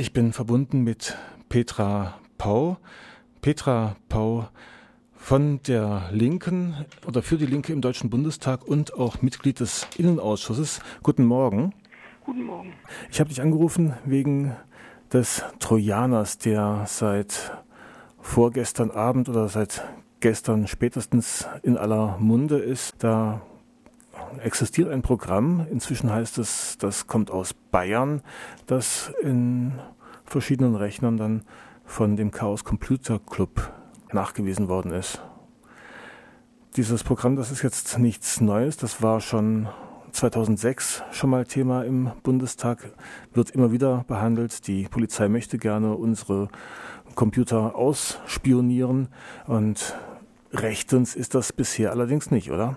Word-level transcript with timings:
Ich 0.00 0.14
bin 0.14 0.32
verbunden 0.32 0.80
mit 0.80 1.14
Petra 1.50 2.14
Pau. 2.38 2.78
Petra 3.42 3.96
Pau 4.08 4.48
von 5.14 5.60
der 5.64 6.08
Linken 6.10 6.86
oder 7.06 7.20
für 7.20 7.36
die 7.36 7.44
Linke 7.44 7.74
im 7.74 7.82
Deutschen 7.82 8.08
Bundestag 8.08 8.66
und 8.66 8.94
auch 8.94 9.20
Mitglied 9.20 9.60
des 9.60 9.86
Innenausschusses. 9.98 10.80
Guten 11.02 11.26
Morgen. 11.26 11.74
Guten 12.24 12.44
Morgen. 12.44 12.72
Ich 13.10 13.20
habe 13.20 13.28
dich 13.28 13.42
angerufen 13.42 13.92
wegen 14.06 14.56
des 15.12 15.44
Trojaners, 15.58 16.38
der 16.38 16.84
seit 16.86 17.52
vorgestern 18.22 18.90
Abend 18.90 19.28
oder 19.28 19.48
seit 19.48 19.86
gestern 20.20 20.66
spätestens 20.66 21.46
in 21.62 21.76
aller 21.76 22.16
Munde 22.18 22.56
ist. 22.56 22.94
Da 23.00 23.42
existiert 24.38 24.90
ein 24.90 25.02
Programm, 25.02 25.66
inzwischen 25.70 26.10
heißt 26.10 26.38
es, 26.38 26.78
das 26.78 27.06
kommt 27.06 27.30
aus 27.30 27.54
Bayern, 27.54 28.22
das 28.66 29.12
in 29.22 29.72
verschiedenen 30.24 30.76
Rechnern 30.76 31.16
dann 31.16 31.42
von 31.84 32.16
dem 32.16 32.30
Chaos 32.30 32.64
Computer 32.64 33.18
Club 33.18 33.72
nachgewiesen 34.12 34.68
worden 34.68 34.92
ist. 34.92 35.20
Dieses 36.76 37.02
Programm, 37.02 37.36
das 37.36 37.50
ist 37.50 37.62
jetzt 37.62 37.98
nichts 37.98 38.40
Neues, 38.40 38.76
das 38.76 39.02
war 39.02 39.20
schon 39.20 39.68
2006 40.12 41.02
schon 41.12 41.30
mal 41.30 41.44
Thema 41.44 41.82
im 41.82 42.10
Bundestag, 42.22 42.92
wird 43.32 43.50
immer 43.50 43.72
wieder 43.72 44.04
behandelt. 44.06 44.66
Die 44.66 44.84
Polizei 44.84 45.28
möchte 45.28 45.58
gerne 45.58 45.94
unsere 45.94 46.48
Computer 47.14 47.74
ausspionieren 47.74 49.08
und 49.46 49.96
rechtens 50.52 51.14
ist 51.14 51.34
das 51.34 51.52
bisher 51.52 51.90
allerdings 51.90 52.30
nicht, 52.30 52.50
oder? 52.50 52.76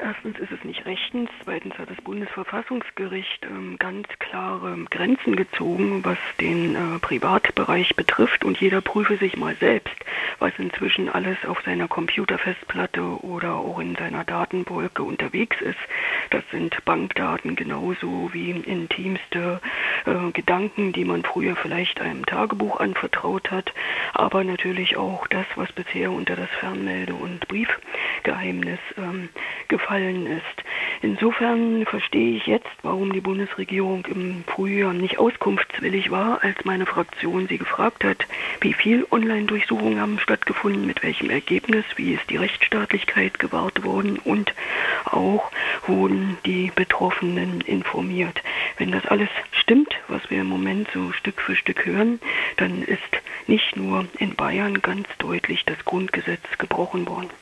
Erstens 0.00 0.38
ist 0.38 0.50
es 0.50 0.64
nicht 0.64 0.86
rechtens, 0.86 1.28
zweitens 1.44 1.76
hat 1.76 1.90
das 1.90 2.00
Bundesverfassungsgericht 2.02 3.44
ähm, 3.44 3.76
ganz 3.78 4.08
klare 4.18 4.76
Grenzen 4.90 5.36
gezogen, 5.36 6.02
was 6.02 6.16
den 6.40 6.74
äh, 6.74 6.98
Privatbereich 6.98 7.94
betrifft 7.94 8.42
und 8.44 8.58
jeder 8.58 8.80
prüfe 8.80 9.18
sich 9.18 9.36
mal 9.36 9.54
selbst, 9.56 9.94
was 10.38 10.52
inzwischen 10.58 11.10
alles 11.10 11.36
auf 11.46 11.60
seiner 11.62 11.88
Computerfestplatte 11.88 13.02
oder 13.22 13.56
auch 13.56 13.78
in 13.80 13.94
seiner 13.94 14.24
Datenwolke 14.24 15.02
unterwegs 15.02 15.60
ist. 15.60 15.78
Das 16.30 16.42
sind 16.50 16.82
Bankdaten 16.86 17.54
genauso 17.54 18.30
wie 18.32 18.50
intimste 18.50 19.60
äh, 20.06 20.32
Gedanken, 20.32 20.92
die 20.92 21.04
man 21.04 21.22
früher 21.22 21.54
vielleicht 21.54 22.00
einem 22.00 22.24
Tagebuch 22.24 22.80
anvertraut 22.80 23.50
hat, 23.50 23.74
aber 24.14 24.42
natürlich 24.42 24.96
auch 24.96 25.26
das, 25.26 25.46
was 25.54 25.70
bisher 25.72 26.10
unter 26.10 26.34
das 26.34 26.48
Fernmelde- 26.60 27.14
und 27.14 27.46
Briefgeheimnis 27.46 28.80
ähm, 28.96 29.28
gefallen 29.68 29.81
ist. 29.90 30.64
Insofern 31.02 31.84
verstehe 31.84 32.36
ich 32.36 32.46
jetzt, 32.46 32.70
warum 32.82 33.12
die 33.12 33.20
Bundesregierung 33.20 34.06
im 34.06 34.44
Frühjahr 34.46 34.92
nicht 34.92 35.18
auskunftswillig 35.18 36.10
war, 36.10 36.42
als 36.42 36.64
meine 36.64 36.86
Fraktion 36.86 37.48
sie 37.48 37.58
gefragt 37.58 38.04
hat, 38.04 38.26
wie 38.60 38.72
viel 38.72 39.06
Online-Durchsuchungen 39.10 40.00
haben 40.00 40.18
stattgefunden, 40.18 40.86
mit 40.86 41.02
welchem 41.02 41.28
Ergebnis, 41.28 41.84
wie 41.96 42.14
ist 42.14 42.30
die 42.30 42.36
Rechtsstaatlichkeit 42.36 43.38
gewahrt 43.38 43.84
worden 43.84 44.18
und 44.18 44.54
auch 45.04 45.50
wurden 45.86 46.38
die 46.46 46.70
Betroffenen 46.74 47.60
informiert. 47.62 48.42
Wenn 48.78 48.92
das 48.92 49.06
alles 49.06 49.28
stimmt, 49.50 49.94
was 50.08 50.30
wir 50.30 50.40
im 50.40 50.48
Moment 50.48 50.88
so 50.94 51.12
Stück 51.12 51.40
für 51.40 51.56
Stück 51.56 51.84
hören, 51.84 52.20
dann 52.56 52.82
ist 52.82 53.00
nicht 53.46 53.76
nur 53.76 54.06
in 54.18 54.36
Bayern 54.36 54.80
ganz 54.80 55.08
deutlich 55.18 55.64
das 55.64 55.84
Grundgesetz 55.84 56.42
gebrochen 56.58 57.06
worden. 57.08 57.41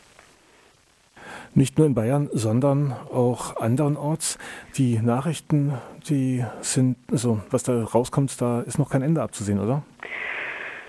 Nicht 1.54 1.78
nur 1.78 1.86
in 1.86 1.94
Bayern, 1.94 2.28
sondern 2.32 2.92
auch 3.12 3.56
andernorts. 3.56 4.38
Die 4.76 5.00
Nachrichten, 5.00 5.72
die 6.08 6.44
sind, 6.60 6.96
also 7.10 7.40
was 7.50 7.64
da 7.64 7.82
rauskommt, 7.82 8.40
da 8.40 8.60
ist 8.60 8.78
noch 8.78 8.90
kein 8.90 9.02
Ende 9.02 9.22
abzusehen, 9.22 9.58
oder? 9.58 9.82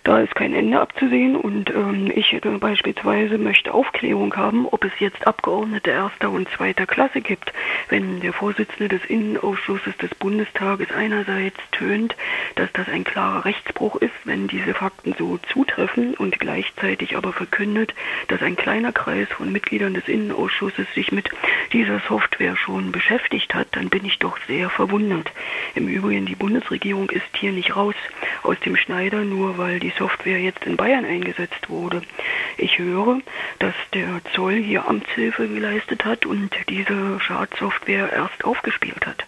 Da 0.04 0.20
ist 0.20 0.34
kein 0.34 0.56
Ende 0.56 0.80
abzusehen 0.80 1.36
und 1.36 1.70
ähm, 1.70 2.12
ich 2.16 2.34
äh, 2.34 2.40
beispielsweise 2.40 3.38
möchte 3.38 3.72
Aufklärung 3.72 4.36
haben, 4.36 4.66
ob 4.66 4.84
es 4.84 4.92
jetzt 4.98 5.28
Abgeordnete 5.28 5.92
erster 5.92 6.32
und 6.32 6.50
zweiter 6.50 6.88
Klasse 6.88 7.22
gibt. 7.22 7.54
Wenn 7.90 8.20
der 8.20 8.34
Vorsitzende 8.34 8.88
des 8.88 9.06
Innenausschusses 9.06 9.96
des 9.98 10.10
Bundestages 10.16 10.88
einerseits 10.92 11.58
tönt, 11.72 12.16
dass 12.56 12.74
das 12.74 12.90
ein 12.90 13.04
klarer 13.04 13.46
Rechtsbruch 13.46 13.96
ist, 13.98 14.14
wenn 14.24 14.48
diese 14.48 14.74
Fakten 14.74 15.14
so 15.20 15.38
zutreffen 15.54 16.16
und 16.16 16.40
gleichzeitig 16.40 17.16
aber 17.16 17.32
verkündet, 17.32 17.94
dass 18.28 18.42
ein 18.42 18.56
kleiner 18.56 18.92
Kreis 18.92 19.28
von 19.30 19.52
Mitgliedern 19.52 19.94
des 19.94 20.08
Innenausschusses 20.08 20.88
sich 20.96 21.12
mit 21.12 21.30
dieser 21.74 22.02
Software 22.08 22.56
schon 22.56 22.92
beschäftigt 22.92 23.54
hat, 23.54 23.68
dann 23.74 23.90
bin 23.90 24.04
ich 24.06 24.18
doch 24.18 24.40
sehr 24.48 24.72
verwundert. 24.72 25.32
Im 25.76 25.88
Übrigen, 25.88 26.26
die 26.26 26.36
Bundesregierung 26.36 27.12
ist 27.12 27.38
hier 27.38 27.52
nicht 27.52 27.76
raus 27.76 27.96
aus 28.42 28.60
dem 28.62 28.76
Schneider, 28.76 29.24
nur 29.24 29.60
weil 29.60 29.80
die 29.80 29.91
Software 29.98 30.40
jetzt 30.40 30.66
in 30.66 30.78
Bayern 30.78 31.06
eingesetzt 31.06 31.70
wurde. 31.70 32.02
Ich 32.58 32.78
höre, 32.78 33.20
dass 33.60 33.76
der 33.94 34.22
Zoll 34.34 34.56
hier 34.56 34.88
Amtshilfe 34.88 35.48
geleistet 35.48 36.06
hat 36.06 36.26
und 36.26 36.52
diese 36.70 37.20
Schadsoftware 37.20 38.12
erst 38.12 38.44
aufgespielt 38.44 39.06
hat. 39.06 39.26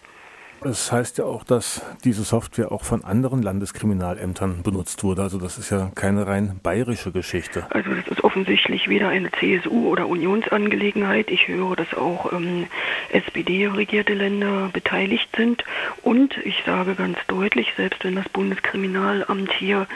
Es 0.66 0.92
heißt 0.92 1.18
ja 1.18 1.26
auch, 1.26 1.44
dass 1.44 1.82
diese 2.06 2.24
Software 2.24 2.72
auch 2.72 2.84
von 2.84 3.04
anderen 3.04 3.42
Landeskriminalämtern 3.42 4.64
benutzt 4.64 5.04
wurde. 5.04 5.22
Also 5.22 5.38
das 5.38 5.58
ist 5.58 5.70
ja 5.70 5.92
keine 5.94 6.26
rein 6.26 6.60
bayerische 6.64 7.12
Geschichte. 7.12 7.66
Also 7.70 7.94
das 7.94 8.08
ist 8.08 8.24
offensichtlich 8.24 8.88
weder 8.88 9.10
eine 9.10 9.30
CSU- 9.30 9.88
oder 9.88 10.08
Unionsangelegenheit. 10.08 11.30
Ich 11.32 11.48
höre, 11.48 11.76
dass 11.76 11.94
auch 11.94 12.32
ähm, 12.32 12.68
SPD-regierte 13.12 14.14
Länder 14.14 14.70
beteiligt 14.72 15.30
sind. 15.36 15.64
Und 16.02 16.38
ich 16.46 16.64
sage 16.66 16.96
ganz 16.96 17.18
deutlich, 17.28 17.74
selbst 17.76 18.04
wenn 18.04 18.16
das 18.16 18.30
Bundeskriminalamt 18.30 19.52
hier 19.52 19.88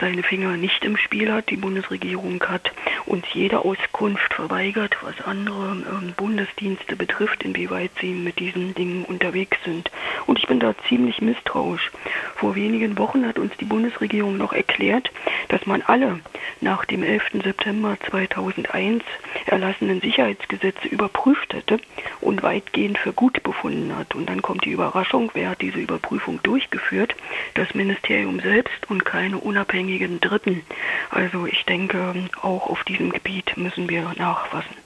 seine 0.00 0.22
Finger 0.22 0.56
nicht 0.56 0.84
im 0.84 0.96
Spiel 0.96 1.32
hat, 1.32 1.50
die 1.50 1.56
Bundesregierung 1.56 2.42
hat 2.44 2.72
uns 3.06 3.24
jede 3.32 3.64
Auskunft 3.64 4.34
verweigert, 4.34 4.96
was 5.02 5.20
andere 5.26 5.70
ähm, 5.70 6.12
Bundesdienste 6.16 6.96
betrifft, 6.96 7.42
inwieweit 7.42 7.90
sie 8.00 8.12
mit 8.12 8.38
diesen 8.38 8.74
Dingen 8.74 9.04
unterwegs 9.04 9.58
sind. 9.64 9.90
Und 10.26 10.38
ich 10.38 10.46
bin 10.46 10.60
da 10.60 10.74
ziemlich 10.88 11.20
misstrauisch. 11.20 11.90
Vor 12.36 12.54
wenigen 12.54 12.98
Wochen 12.98 13.26
hat 13.26 13.38
uns 13.38 13.56
die 13.58 13.64
Bundesregierung 13.64 14.36
noch 14.36 14.52
erklärt, 14.52 15.10
dass 15.48 15.66
man 15.66 15.82
alle 15.82 16.20
nach 16.60 16.84
dem 16.84 17.02
11. 17.02 17.42
September 17.44 17.96
2001 18.08 19.02
erlassenen 19.46 20.00
Sicherheitsgesetze 20.00 20.88
überprüft 20.88 21.54
hätte 21.54 21.80
und 22.20 22.42
weitgehend 22.42 22.98
für 22.98 23.12
gut 23.12 23.42
befunden 23.42 23.96
hat. 23.96 24.14
Und 24.14 24.28
dann 24.28 24.42
kommt 24.42 24.64
die 24.64 24.70
Überraschung, 24.70 25.30
wer 25.34 25.50
hat 25.50 25.60
diese 25.60 25.78
Überprüfung 25.78 26.40
durchgeführt? 26.42 27.14
Das 27.54 27.74
Ministerium 27.74 28.40
selbst 28.40 28.90
und 28.90 29.04
keine 29.04 29.38
unabhängigen 29.38 30.20
Dritten. 30.20 30.62
Also 31.10 31.46
ich 31.46 31.64
denke, 31.64 32.14
auch 32.42 32.68
auf 32.68 32.84
diesem 32.90 33.10
Gebiet 33.10 33.56
müssen 33.56 33.88
wir 33.88 34.02
nachfassen. 34.02 34.76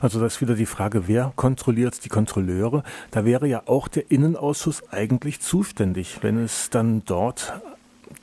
Also 0.00 0.20
das 0.20 0.36
ist 0.36 0.40
wieder 0.40 0.54
die 0.54 0.66
Frage, 0.66 1.06
wer 1.06 1.32
kontrolliert 1.36 2.04
die 2.04 2.08
Kontrolleure? 2.08 2.82
Da 3.10 3.24
wäre 3.24 3.46
ja 3.46 3.62
auch 3.66 3.88
der 3.88 4.10
Innenausschuss 4.10 4.82
eigentlich 4.90 5.40
zuständig, 5.40 6.18
wenn 6.22 6.42
es 6.42 6.70
dann 6.70 7.02
dort 7.04 7.60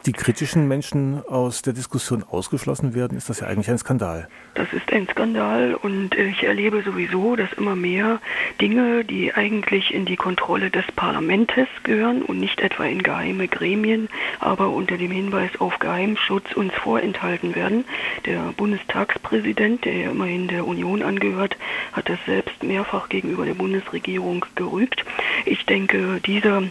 die 0.05 0.13
kritischen 0.13 0.67
Menschen 0.67 1.21
aus 1.27 1.61
der 1.61 1.73
Diskussion 1.73 2.23
ausgeschlossen 2.23 2.93
werden, 2.93 3.17
ist 3.17 3.29
das 3.29 3.39
ja 3.39 3.47
eigentlich 3.47 3.69
ein 3.69 3.77
Skandal. 3.77 4.27
Das 4.53 4.71
ist 4.73 4.91
ein 4.91 5.07
Skandal 5.07 5.75
und 5.75 6.15
ich 6.15 6.43
erlebe 6.43 6.81
sowieso, 6.81 7.35
dass 7.35 7.51
immer 7.53 7.75
mehr 7.75 8.19
Dinge, 8.59 9.03
die 9.03 9.33
eigentlich 9.33 9.93
in 9.93 10.05
die 10.05 10.15
Kontrolle 10.15 10.69
des 10.69 10.85
Parlaments 10.95 11.53
gehören 11.83 12.21
und 12.21 12.39
nicht 12.39 12.59
etwa 12.61 12.85
in 12.85 13.03
geheime 13.03 13.47
Gremien, 13.47 14.09
aber 14.39 14.69
unter 14.69 14.97
dem 14.97 15.11
Hinweis 15.11 15.51
auf 15.59 15.79
Geheimschutz 15.79 16.53
uns 16.55 16.73
vorenthalten 16.73 17.55
werden. 17.55 17.85
Der 18.25 18.53
Bundestagspräsident, 18.57 19.85
der 19.85 19.93
ja 19.93 20.11
immerhin 20.11 20.47
der 20.47 20.65
Union 20.65 21.03
angehört, 21.03 21.57
hat 21.93 22.09
das 22.09 22.19
selbst 22.25 22.63
mehrfach 22.63 23.09
gegenüber 23.09 23.45
der 23.45 23.53
Bundesregierung 23.53 24.45
gerügt. 24.55 25.05
Ich 25.45 25.65
denke, 25.65 26.19
dieser 26.25 26.63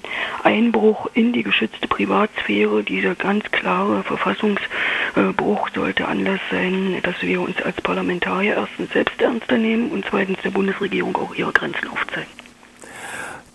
Einbruch 0.43 1.09
in 1.15 1.33
die 1.33 1.43
geschützte 1.43 1.87
Privatsphäre, 1.88 2.83
dieser 3.06 3.15
ganz 3.15 3.44
klare 3.53 4.03
Verfassungsbruch 4.03 5.69
sollte 5.75 6.09
Anlass 6.09 6.41
sein, 6.51 6.98
dass 7.04 7.22
wir 7.22 7.41
uns 7.41 7.60
als 7.63 7.81
Parlamentarier 7.81 8.57
erstens 8.57 8.92
selbst 8.92 9.21
ernster 9.22 9.59
nehmen 9.59 9.91
und 9.92 10.04
zweitens 10.10 10.39
der 10.42 10.51
Bundesregierung 10.51 11.16
auch 11.16 11.34
ihre 11.34 11.53
Grenzen 11.53 11.89
aufzeigen 11.89 12.27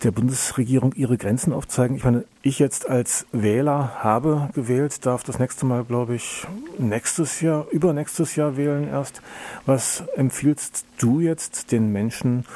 der 0.02 0.10
Bundesregierung 0.10 0.94
ihre 0.94 1.16
Grenzen 1.16 1.52
aufzeigen. 1.52 1.94
Ich 1.94 2.02
meine, 2.02 2.24
ich 2.42 2.58
jetzt 2.58 2.88
als 2.88 3.24
Wähler 3.30 4.02
habe 4.02 4.50
gewählt, 4.52 5.06
darf 5.06 5.22
das 5.22 5.38
nächste 5.38 5.64
Mal, 5.64 5.84
glaube 5.84 6.16
ich, 6.16 6.44
nächstes 6.76 7.40
Jahr, 7.40 7.68
übernächstes 7.70 8.34
Jahr 8.34 8.56
wählen 8.56 8.88
erst. 8.88 9.22
Was 9.64 10.02
empfiehlst 10.16 10.86
du 10.98 11.20
jetzt 11.20 11.70
den 11.70 11.92
Menschen 11.92 12.46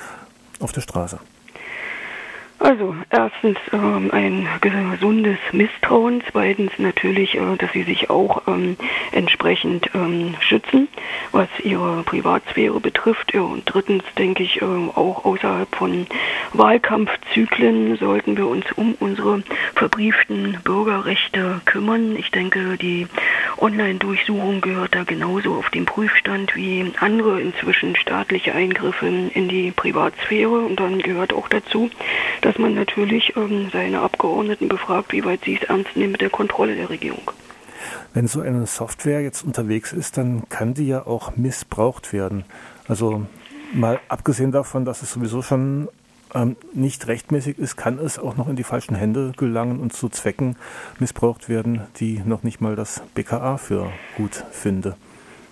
auf 0.59 0.73
der 0.73 0.81
Straße? 0.81 1.21
Also 2.59 2.95
erstens 3.11 3.59
ähm, 3.73 4.11
ein 4.13 4.49
gesundes 4.63 5.39
Misstrauen, 5.53 6.23
zweitens 6.31 6.73
natürlich, 6.79 7.35
äh, 7.35 7.57
dass 7.59 7.71
sie 7.73 7.83
sich 7.83 8.09
auch 8.09 8.49
ähm, 8.49 8.77
entsprechend 9.13 9.91
ähm, 9.95 10.35
schützen, 10.41 10.89
was 11.33 11.49
ihre 11.63 12.03
Privatsphäre 12.05 12.81
betrifft. 12.81 13.35
Ja, 13.35 13.43
und 13.43 13.65
drittens 13.67 14.05
denke 14.17 14.43
ich, 14.43 14.63
äh, 14.63 14.65
auch 14.65 15.27
außerhalb 15.27 15.75
von 15.77 16.07
Wahlkampfzyklen 16.55 17.97
sollten 17.99 18.39
wir 18.39 18.47
uns 18.47 18.65
um 18.75 18.95
unsere 19.01 19.43
verbrieften 19.75 20.59
Bürgerrechte 20.65 21.61
kümmern. 21.67 22.17
Ich 22.17 22.31
denke, 22.31 22.79
die 22.79 23.07
Online-Durchsuchung 23.59 24.61
gehört 24.61 24.95
da 24.95 25.05
genauso 25.05 25.55
auf 25.55 25.71
den 25.71 25.85
Prüfstand 25.85 26.55
wie 26.55 26.93
andere 27.01 27.41
inzwischen 27.41 27.97
staatliche 27.97 28.55
Eingriffe 28.55 29.07
in 29.07 29.49
die 29.49 29.71
Privatsphäre. 29.71 30.61
Und 30.61 30.81
dann 30.81 30.99
gehört 30.99 31.33
auch 31.33 31.49
dazu, 31.49 31.91
dass 32.43 32.59
man 32.59 32.75
natürlich 32.75 33.35
ähm, 33.37 33.69
seine 33.73 34.01
Abgeordneten 34.01 34.69
befragt, 34.69 35.13
wie 35.13 35.25
weit 35.25 35.45
sie 35.45 35.59
es 35.61 35.69
ernst 35.69 35.97
nehmen 35.97 36.13
mit 36.13 36.21
der 36.21 36.31
Kontrolle 36.31 36.77
der 36.77 36.91
Regierung. 36.91 37.31
Wenn 38.15 38.29
so 38.29 38.41
eine 38.41 38.67
Software 38.67 39.21
jetzt 39.21 39.43
unterwegs 39.43 39.93
ist, 39.93 40.17
dann 40.17 40.49
kann 40.49 40.75
die 40.75 40.87
ja 40.89 41.07
auch 41.07 41.37
missbraucht 41.37 42.13
werden. 42.13 42.45
Also 42.89 43.27
mal 43.73 44.01
abgesehen 44.09 44.53
davon, 44.53 44.85
dass 44.85 45.03
es 45.03 45.13
sowieso 45.13 45.43
schon 45.43 45.89
ähm, 46.37 46.57
nicht 46.73 47.07
rechtmäßig 47.07 47.59
ist, 47.59 47.77
kann 47.77 47.99
es 47.99 48.19
auch 48.19 48.37
noch 48.37 48.49
in 48.49 48.57
die 48.57 48.65
falschen 48.65 48.95
Hände 48.95 49.33
gelangen 49.37 49.81
und 49.81 49.93
zu 49.93 50.09
Zwecken 50.09 50.57
missbraucht 50.99 51.49
werden, 51.49 51.83
die 51.99 52.23
noch 52.25 52.43
nicht 52.43 52.61
mal 52.61 52.77
das 52.77 53.03
BKA 53.15 53.57
für 53.57 53.91
gut 54.17 54.45
finde. 54.51 54.97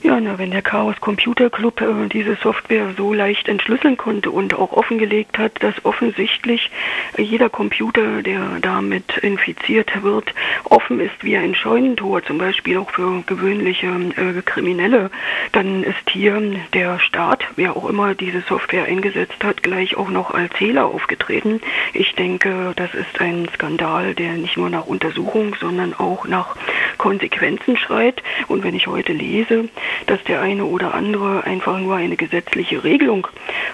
Ja, 0.05 0.21
na, 0.21 0.37
wenn 0.37 0.51
der 0.51 0.61
Chaos 0.61 1.01
Computer 1.01 1.49
Club 1.49 1.81
äh, 1.81 2.09
diese 2.13 2.35
Software 2.35 2.93
so 2.95 3.15
leicht 3.15 3.49
entschlüsseln 3.49 3.97
konnte 3.97 4.31
und 4.31 4.53
auch 4.53 4.75
offengelegt 4.75 5.39
hat, 5.39 5.63
dass 5.63 5.83
offensichtlich 5.83 6.71
jeder 7.17 7.49
Computer, 7.49 8.21
der 8.21 8.59
damit 8.61 9.17
infiziert 9.23 10.03
wird, 10.03 10.35
offen 10.65 11.01
ist 11.01 11.23
wie 11.23 11.39
ein 11.39 11.55
Scheunentor, 11.55 12.23
zum 12.23 12.37
Beispiel 12.37 12.77
auch 12.77 12.91
für 12.91 13.23
gewöhnliche 13.23 13.87
äh, 13.87 14.43
Kriminelle, 14.45 15.11
dann 15.53 15.83
ist 15.83 16.11
hier 16.11 16.39
der 16.75 16.99
Staat, 16.99 17.43
wer 17.57 17.75
auch 17.75 17.89
immer 17.89 18.15
diese 18.15 18.43
Software 18.43 18.85
eingesetzt 18.85 19.43
hat, 19.43 19.63
gleich 19.63 19.97
auch 19.97 20.11
noch 20.11 20.35
als 20.35 20.53
Zähler 20.59 20.85
aufgetreten. 20.85 21.63
Ich 21.95 22.15
denke, 22.15 22.75
das 22.77 22.93
ist 22.93 23.23
ein 23.23 23.49
Skandal, 23.55 24.13
der 24.13 24.35
nicht 24.35 24.59
nur 24.59 24.69
nach 24.69 24.85
Untersuchung, 24.85 25.57
sondern 25.59 25.95
auch 25.95 26.29
nach 26.29 26.57
Konsequenzen 26.99 27.79
schreit. 27.79 28.23
Und 28.49 28.65
wenn 28.65 28.75
ich 28.75 28.87
heute 28.87 29.15
lese, 29.15 29.71
dass 30.07 30.23
der 30.25 30.41
eine 30.41 30.65
oder 30.65 30.95
andere 30.95 31.45
einfach 31.45 31.79
nur 31.79 31.97
eine 31.97 32.17
gesetzliche 32.17 32.85
Regelung 32.85 33.27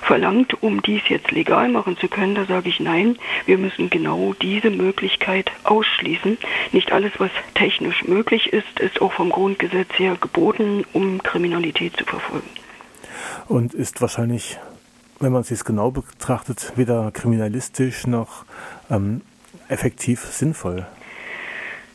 verlangt, 0.02 0.62
um 0.62 0.82
dies 0.82 1.02
jetzt 1.08 1.30
legal 1.30 1.68
machen 1.68 1.96
zu 1.96 2.08
können, 2.08 2.34
da 2.34 2.44
sage 2.44 2.68
ich 2.68 2.80
nein, 2.80 3.16
wir 3.46 3.58
müssen 3.58 3.90
genau 3.90 4.34
diese 4.40 4.70
Möglichkeit 4.70 5.50
ausschließen. 5.64 6.38
Nicht 6.72 6.92
alles, 6.92 7.12
was 7.18 7.30
technisch 7.54 8.04
möglich 8.04 8.52
ist, 8.52 8.80
ist 8.80 9.00
auch 9.00 9.12
vom 9.12 9.30
Grundgesetz 9.30 9.90
her 9.96 10.16
geboten, 10.20 10.84
um 10.92 11.22
Kriminalität 11.22 11.96
zu 11.96 12.04
verfolgen. 12.04 12.48
Und 13.48 13.74
ist 13.74 14.00
wahrscheinlich, 14.00 14.58
wenn 15.18 15.32
man 15.32 15.42
es 15.42 15.50
jetzt 15.50 15.64
genau 15.64 15.90
betrachtet, 15.90 16.72
weder 16.76 17.10
kriminalistisch 17.12 18.06
noch 18.06 18.44
ähm, 18.90 19.22
effektiv 19.68 20.20
sinnvoll. 20.24 20.86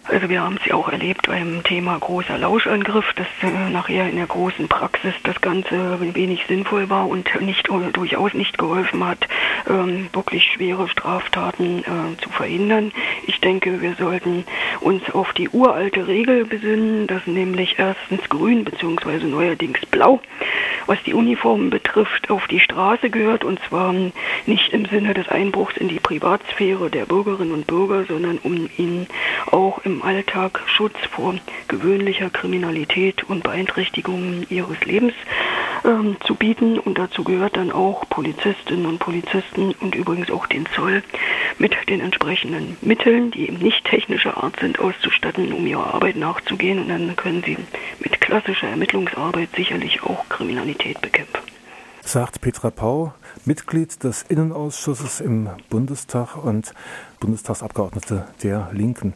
Also 0.08 0.30
wir 0.30 0.44
haben 0.44 0.58
es 0.58 0.66
ja 0.68 0.76
auch 0.76 0.90
erlebt 0.90 1.28
beim 1.28 1.64
Thema 1.64 1.98
großer 1.98 2.38
Lauschangriff, 2.38 3.12
dass 3.14 3.28
äh, 3.42 3.70
nachher 3.72 4.08
in 4.08 4.18
der 4.18 4.28
großen 4.28 4.68
Praxis 4.68 5.14
das 5.24 5.42
Ganze 5.42 6.00
wenig 6.14 6.46
sinnvoll 6.48 6.90
war 6.90 7.08
und 7.08 7.42
nicht 7.42 7.68
äh, 7.70 7.92
durchaus 7.92 8.36
nicht 8.36 8.58
geholfen 8.60 9.04
hat, 9.04 9.28
ähm, 9.68 10.08
wirklich 10.14 10.44
schwere 10.44 10.88
Straftaten 10.90 11.80
äh, 11.80 12.22
zu 12.22 12.30
verhindern. 12.30 12.92
Ich 13.26 13.42
denke, 13.42 13.82
wir 13.82 13.96
sollten 13.96 14.46
uns 14.80 15.10
auf 15.12 15.34
die 15.34 15.50
uralte 15.50 16.08
Regel 16.08 16.46
besinnen, 16.46 17.08
dass 17.08 17.26
nämlich 17.26 17.80
erstens 17.80 18.30
grün 18.30 18.64
bzw. 18.64 19.26
neuerdings 19.26 19.80
blau 19.88 20.22
was 20.88 21.02
die 21.04 21.14
Uniformen 21.14 21.70
betrifft, 21.70 22.30
auf 22.30 22.48
die 22.48 22.60
Straße 22.60 23.10
gehört 23.10 23.44
und 23.44 23.60
zwar 23.68 23.94
nicht 24.46 24.74
im 24.74 24.86
Sinne 24.86 25.14
des 25.14 25.28
Einbruchs 25.30 25.78
in 25.78 25.88
die 25.88 26.00
Privatsphäre 26.00 26.90
der 26.90 27.06
Bürgerinnen 27.06 27.54
und 27.54 27.68
Bürger, 27.68 28.06
sondern 28.06 28.38
um 28.40 28.70
ihnen 28.78 29.08
auch 29.52 29.80
im 29.96 30.02
Alltag 30.02 30.62
Schutz 30.66 30.96
vor 31.10 31.36
gewöhnlicher 31.70 32.30
Kriminalität 32.30 33.24
und 33.24 33.44
Beeinträchtigungen 33.44 34.46
ihres 34.50 34.84
Lebens 34.84 35.14
ähm, 35.86 36.18
zu 36.26 36.36
bieten. 36.36 36.78
Und 36.80 36.98
dazu 36.98 37.24
gehört 37.24 37.56
dann 37.56 37.72
auch 37.72 38.08
Polizistinnen 38.10 38.88
und 38.88 39.00
Polizisten 39.00 39.74
und 39.80 39.96
übrigens 39.96 40.30
auch 40.32 40.48
den 40.48 40.66
Zoll 40.76 41.02
mit 41.60 41.76
den 41.88 42.02
entsprechenden 42.02 42.76
Mitteln, 42.82 43.32
die 43.32 43.48
eben 43.48 43.60
nicht 43.60 43.86
technischer 43.86 44.44
Art 44.44 44.60
sind, 44.60 44.80
auszustatten, 44.80 45.54
um 45.54 45.66
ihrer 45.66 45.94
Arbeit 45.94 46.18
nachzugehen. 46.18 46.80
Und 46.80 46.90
dann 46.90 47.16
können 47.16 47.42
sie 47.46 47.58
mit 48.00 48.20
klassischer 48.20 48.68
Ermittlungsarbeit 48.68 49.50
sicherlich 49.56 50.04
auch 50.04 50.28
Kriminalität 50.28 51.00
bekämpfen. 51.00 51.40
Sagt 52.08 52.42
Petra 52.42 52.70
Pau, 52.70 53.14
Mitglied 53.46 54.04
des 54.04 54.22
Innenausschusses 54.24 55.22
im 55.22 55.50
Bundestag 55.72 56.36
und 56.36 56.72
Bundestagsabgeordnete 57.20 58.28
der 58.44 58.70
Linken. 58.74 59.04